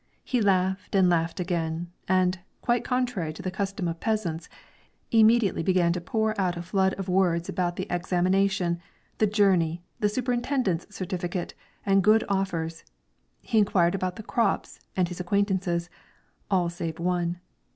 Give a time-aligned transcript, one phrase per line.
[0.23, 4.49] He laughed and laughed again; and, quite contrary to the custom of peasants,
[5.11, 8.79] immediately began to pour out a flood of words about the examination,
[9.19, 11.53] the journey, the superintendent's certificate,
[11.85, 12.83] and good offers;
[13.41, 15.87] he inquired about the crops and his acquaintances,
[16.49, 17.39] all save one.